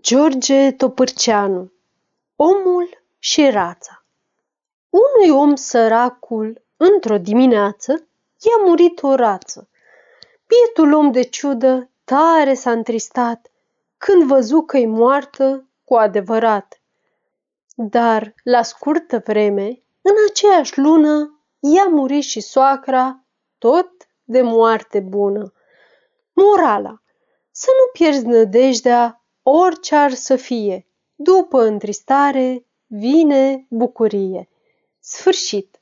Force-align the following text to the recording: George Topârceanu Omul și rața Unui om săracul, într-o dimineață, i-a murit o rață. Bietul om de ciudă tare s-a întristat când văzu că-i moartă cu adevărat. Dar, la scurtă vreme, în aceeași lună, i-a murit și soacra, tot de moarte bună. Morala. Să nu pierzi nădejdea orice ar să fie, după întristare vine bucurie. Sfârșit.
George 0.00 0.72
Topârceanu 0.72 1.72
Omul 2.36 3.04
și 3.18 3.50
rața 3.50 4.04
Unui 4.90 5.30
om 5.30 5.54
săracul, 5.54 6.62
într-o 6.76 7.18
dimineață, 7.18 7.92
i-a 8.40 8.64
murit 8.66 9.02
o 9.02 9.14
rață. 9.14 9.68
Bietul 10.46 10.92
om 10.92 11.10
de 11.10 11.22
ciudă 11.22 11.90
tare 12.04 12.54
s-a 12.54 12.70
întristat 12.70 13.50
când 13.98 14.22
văzu 14.22 14.60
că-i 14.60 14.86
moartă 14.86 15.66
cu 15.84 15.94
adevărat. 15.94 16.80
Dar, 17.74 18.34
la 18.42 18.62
scurtă 18.62 19.22
vreme, 19.26 19.82
în 20.02 20.14
aceeași 20.30 20.78
lună, 20.78 21.40
i-a 21.58 21.84
murit 21.84 22.22
și 22.22 22.40
soacra, 22.40 23.24
tot 23.58 23.90
de 24.24 24.42
moarte 24.42 25.00
bună. 25.00 25.52
Morala. 26.32 27.02
Să 27.50 27.70
nu 27.78 27.90
pierzi 27.92 28.26
nădejdea 28.26 29.21
orice 29.42 29.94
ar 29.94 30.12
să 30.12 30.36
fie, 30.36 30.86
după 31.14 31.62
întristare 31.62 32.66
vine 32.86 33.66
bucurie. 33.68 34.48
Sfârșit. 35.00 35.81